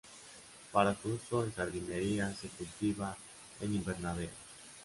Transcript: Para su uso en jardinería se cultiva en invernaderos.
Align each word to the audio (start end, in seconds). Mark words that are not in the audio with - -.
Para 0.71 0.95
su 0.99 1.09
uso 1.13 1.43
en 1.43 1.51
jardinería 1.51 2.33
se 2.33 2.47
cultiva 2.47 3.15
en 3.61 3.75
invernaderos. 3.75 4.31